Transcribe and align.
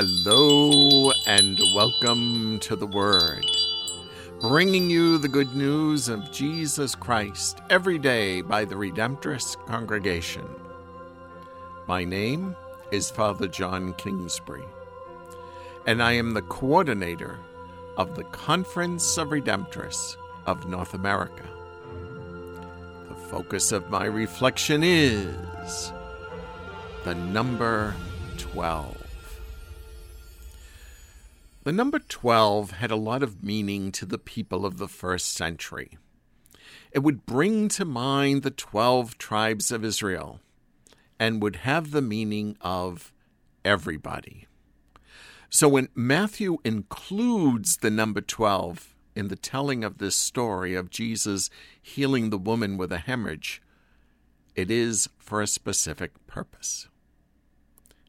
Hello 0.00 1.10
and 1.26 1.58
welcome 1.74 2.60
to 2.60 2.76
the 2.76 2.86
Word, 2.86 3.44
bringing 4.40 4.88
you 4.88 5.18
the 5.18 5.26
good 5.26 5.56
news 5.56 6.08
of 6.08 6.30
Jesus 6.30 6.94
Christ 6.94 7.58
every 7.68 7.98
day 7.98 8.40
by 8.40 8.64
the 8.64 8.76
Redemptorist 8.76 9.56
Congregation. 9.66 10.48
My 11.88 12.04
name 12.04 12.54
is 12.92 13.10
Father 13.10 13.48
John 13.48 13.92
Kingsbury, 13.94 14.62
and 15.84 16.00
I 16.00 16.12
am 16.12 16.32
the 16.32 16.42
coordinator 16.42 17.40
of 17.96 18.14
the 18.14 18.22
Conference 18.22 19.18
of 19.18 19.30
Redemptorists 19.30 20.16
of 20.46 20.68
North 20.68 20.94
America. 20.94 21.48
The 23.08 23.16
focus 23.16 23.72
of 23.72 23.90
my 23.90 24.04
reflection 24.04 24.84
is 24.84 25.92
the 27.02 27.16
number 27.16 27.96
12. 28.36 29.07
The 31.68 31.72
number 31.72 31.98
12 31.98 32.70
had 32.70 32.90
a 32.90 32.96
lot 32.96 33.22
of 33.22 33.44
meaning 33.44 33.92
to 33.92 34.06
the 34.06 34.16
people 34.16 34.64
of 34.64 34.78
the 34.78 34.88
first 34.88 35.34
century. 35.34 35.98
It 36.92 37.00
would 37.00 37.26
bring 37.26 37.68
to 37.68 37.84
mind 37.84 38.42
the 38.42 38.50
12 38.50 39.18
tribes 39.18 39.70
of 39.70 39.84
Israel 39.84 40.40
and 41.20 41.42
would 41.42 41.56
have 41.56 41.90
the 41.90 42.00
meaning 42.00 42.56
of 42.62 43.12
everybody. 43.66 44.46
So 45.50 45.68
when 45.68 45.90
Matthew 45.94 46.56
includes 46.64 47.76
the 47.76 47.90
number 47.90 48.22
12 48.22 48.94
in 49.14 49.28
the 49.28 49.36
telling 49.36 49.84
of 49.84 49.98
this 49.98 50.16
story 50.16 50.74
of 50.74 50.88
Jesus 50.88 51.50
healing 51.82 52.30
the 52.30 52.38
woman 52.38 52.78
with 52.78 52.90
a 52.92 52.96
hemorrhage, 52.96 53.60
it 54.56 54.70
is 54.70 55.10
for 55.18 55.42
a 55.42 55.46
specific 55.46 56.12
purpose. 56.26 56.88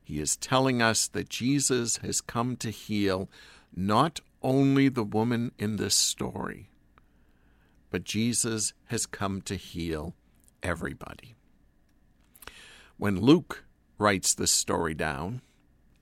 He 0.09 0.19
is 0.19 0.37
telling 0.37 0.81
us 0.81 1.07
that 1.09 1.29
Jesus 1.29 1.97
has 1.97 2.19
come 2.19 2.55
to 2.55 2.71
heal 2.71 3.29
not 3.75 4.19
only 4.41 4.89
the 4.89 5.03
woman 5.03 5.51
in 5.57 5.75
this 5.75 5.95
story, 5.95 6.69
but 7.89 8.03
Jesus 8.03 8.73
has 8.85 9.05
come 9.05 9.41
to 9.41 9.55
heal 9.55 10.15
everybody. 10.61 11.35
When 12.97 13.19
Luke 13.19 13.65
writes 13.97 14.33
this 14.33 14.51
story 14.51 14.93
down, 14.93 15.41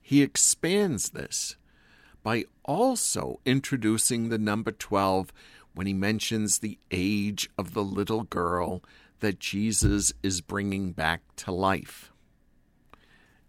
he 0.00 0.22
expands 0.22 1.10
this 1.10 1.56
by 2.22 2.44
also 2.64 3.40
introducing 3.44 4.28
the 4.28 4.38
number 4.38 4.72
12 4.72 5.32
when 5.74 5.86
he 5.86 5.94
mentions 5.94 6.58
the 6.58 6.78
age 6.90 7.48
of 7.56 7.72
the 7.72 7.84
little 7.84 8.24
girl 8.24 8.82
that 9.20 9.38
Jesus 9.38 10.12
is 10.22 10.40
bringing 10.40 10.92
back 10.92 11.22
to 11.36 11.52
life. 11.52 12.12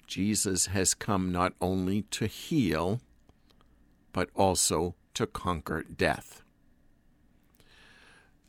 Jesus 0.07 0.67
has 0.67 0.93
come 0.93 1.31
not 1.31 1.53
only 1.61 2.03
to 2.03 2.25
heal, 2.25 3.01
but 4.13 4.29
also 4.35 4.95
to 5.13 5.27
conquer 5.27 5.83
death. 5.83 6.41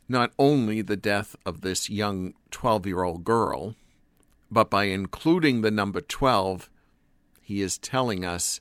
Not 0.07 0.31
only 0.37 0.81
the 0.81 0.97
death 0.97 1.35
of 1.45 1.61
this 1.61 1.89
young 1.89 2.33
12 2.51 2.85
year 2.85 3.03
old 3.03 3.23
girl, 3.23 3.75
but 4.49 4.69
by 4.69 4.85
including 4.85 5.61
the 5.61 5.71
number 5.71 6.01
12, 6.01 6.69
he 7.41 7.61
is 7.61 7.77
telling 7.77 8.25
us 8.25 8.59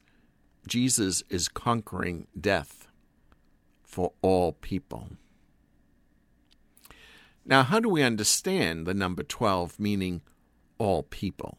Jesus 0.66 1.22
is 1.28 1.48
conquering 1.48 2.26
death 2.38 2.88
for 3.82 4.12
all 4.22 4.52
people. 4.52 5.08
Now, 7.44 7.64
how 7.64 7.80
do 7.80 7.88
we 7.88 8.02
understand 8.02 8.86
the 8.86 8.94
number 8.94 9.22
12 9.22 9.80
meaning 9.80 10.22
all 10.78 11.02
people? 11.02 11.58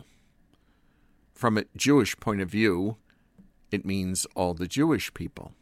From 1.33 1.57
a 1.57 1.65
Jewish 1.75 2.15
point 2.17 2.39
of 2.39 2.49
view, 2.49 2.97
it 3.71 3.85
means 3.85 4.27
all 4.35 4.53
the 4.53 4.67
Jewish 4.67 5.13
people. 5.13 5.53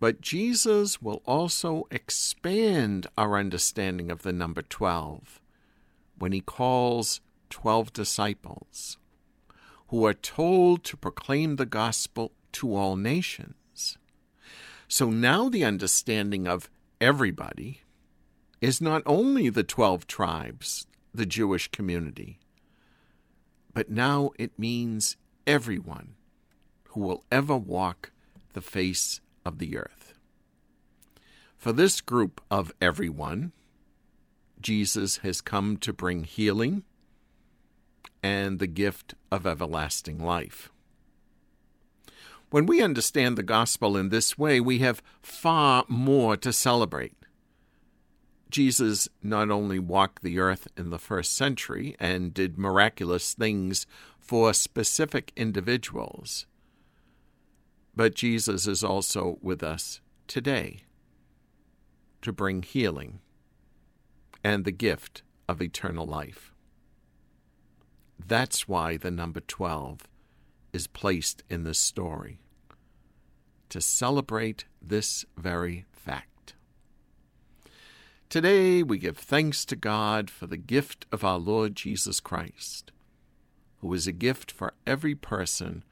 But 0.00 0.20
Jesus 0.20 1.00
will 1.00 1.22
also 1.24 1.86
expand 1.90 3.06
our 3.16 3.38
understanding 3.38 4.10
of 4.10 4.22
the 4.22 4.32
number 4.32 4.62
12 4.62 5.40
when 6.18 6.32
he 6.32 6.40
calls 6.40 7.20
12 7.50 7.92
disciples 7.92 8.98
who 9.88 10.04
are 10.06 10.14
told 10.14 10.82
to 10.84 10.96
proclaim 10.96 11.56
the 11.56 11.66
gospel 11.66 12.32
to 12.50 12.74
all 12.74 12.96
nations. 12.96 13.98
So 14.88 15.10
now 15.10 15.48
the 15.48 15.64
understanding 15.64 16.48
of 16.48 16.70
everybody 17.00 17.82
is 18.60 18.80
not 18.80 19.02
only 19.06 19.48
the 19.50 19.62
12 19.62 20.06
tribes, 20.06 20.86
the 21.14 21.26
Jewish 21.26 21.68
community, 21.68 22.40
but 23.74 23.90
now 23.90 24.30
it 24.38 24.58
means 24.58 25.16
everyone 25.46 26.14
who 26.92 27.00
will 27.00 27.24
ever 27.30 27.56
walk 27.56 28.12
the 28.52 28.60
face 28.60 29.20
of 29.44 29.58
the 29.58 29.76
earth. 29.76 30.14
For 31.56 31.72
this 31.72 32.00
group 32.00 32.40
of 32.50 32.72
everyone, 32.80 33.52
Jesus 34.60 35.18
has 35.18 35.40
come 35.40 35.76
to 35.78 35.92
bring 35.92 36.24
healing 36.24 36.84
and 38.22 38.58
the 38.58 38.66
gift 38.66 39.14
of 39.30 39.46
everlasting 39.46 40.18
life. 40.18 40.70
When 42.50 42.66
we 42.66 42.82
understand 42.82 43.38
the 43.38 43.42
gospel 43.42 43.96
in 43.96 44.10
this 44.10 44.36
way, 44.36 44.60
we 44.60 44.78
have 44.80 45.02
far 45.22 45.84
more 45.88 46.36
to 46.36 46.52
celebrate. 46.52 47.14
Jesus 48.50 49.08
not 49.22 49.50
only 49.50 49.78
walked 49.78 50.22
the 50.22 50.38
earth 50.38 50.68
in 50.76 50.90
the 50.90 50.98
first 50.98 51.32
century 51.32 51.96
and 51.98 52.34
did 52.34 52.58
miraculous 52.58 53.32
things 53.32 53.86
for 54.20 54.52
specific 54.52 55.32
individuals, 55.36 56.44
but 57.94 58.14
Jesus 58.14 58.66
is 58.66 58.82
also 58.82 59.38
with 59.42 59.62
us 59.62 60.00
today 60.26 60.80
to 62.22 62.32
bring 62.32 62.62
healing 62.62 63.20
and 64.42 64.64
the 64.64 64.72
gift 64.72 65.22
of 65.48 65.60
eternal 65.60 66.06
life. 66.06 66.52
That's 68.18 68.66
why 68.68 68.96
the 68.96 69.10
number 69.10 69.40
12 69.40 70.08
is 70.72 70.86
placed 70.86 71.42
in 71.50 71.64
this 71.64 71.78
story, 71.78 72.38
to 73.68 73.80
celebrate 73.80 74.64
this 74.80 75.24
very 75.36 75.84
fact. 75.92 76.54
Today 78.30 78.82
we 78.82 78.96
give 78.96 79.18
thanks 79.18 79.64
to 79.66 79.76
God 79.76 80.30
for 80.30 80.46
the 80.46 80.56
gift 80.56 81.04
of 81.12 81.24
our 81.24 81.38
Lord 81.38 81.74
Jesus 81.74 82.20
Christ, 82.20 82.90
who 83.80 83.92
is 83.92 84.06
a 84.06 84.12
gift 84.12 84.50
for 84.50 84.72
every 84.86 85.14
person 85.14 85.84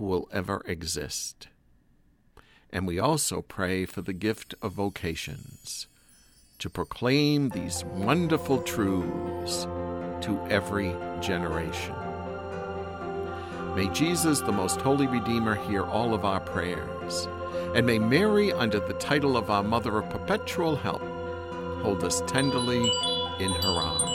who 0.00 0.06
will 0.06 0.28
ever 0.32 0.62
exist. 0.64 1.48
And 2.70 2.86
we 2.86 2.98
also 2.98 3.42
pray 3.42 3.84
for 3.84 4.00
the 4.00 4.14
gift 4.14 4.54
of 4.62 4.72
vocations 4.72 5.86
to 6.58 6.70
proclaim 6.70 7.50
these 7.50 7.84
wonderful 7.84 8.62
truths 8.62 9.64
to 10.22 10.40
every 10.48 10.94
generation. 11.20 11.94
May 13.76 13.88
Jesus, 13.92 14.40
the 14.40 14.52
most 14.52 14.80
holy 14.80 15.06
Redeemer, 15.06 15.54
hear 15.54 15.84
all 15.84 16.14
of 16.14 16.24
our 16.24 16.40
prayers, 16.40 17.28
and 17.74 17.84
may 17.84 17.98
Mary, 17.98 18.54
under 18.54 18.80
the 18.80 18.94
title 18.94 19.36
of 19.36 19.50
our 19.50 19.62
Mother 19.62 19.98
of 19.98 20.08
Perpetual 20.08 20.76
Help, 20.76 21.02
hold 21.82 22.02
us 22.04 22.22
tenderly 22.26 22.90
in 23.38 23.52
her 23.52 23.68
arms. 23.68 24.09